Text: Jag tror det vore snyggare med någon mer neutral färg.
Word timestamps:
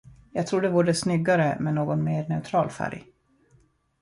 Jag 0.31 0.47
tror 0.47 0.61
det 0.61 0.69
vore 0.69 0.93
snyggare 0.93 1.57
med 1.59 1.73
någon 1.73 2.03
mer 2.03 2.29
neutral 2.29 2.69
färg. 2.69 3.07